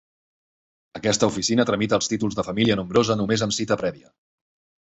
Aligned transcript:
Aquesta 0.99 1.29
oficina 1.33 1.67
tramita 1.71 1.99
els 1.99 2.09
Títols 2.13 2.39
de 2.39 2.47
Família 2.49 2.79
Nombrosa 2.81 3.19
només 3.23 3.47
amb 3.49 3.57
cita 3.59 3.79
prèvia. 3.83 4.15